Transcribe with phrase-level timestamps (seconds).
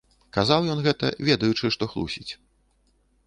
[0.35, 2.31] Казаў ён гэта, ведаючы, што хлусіць.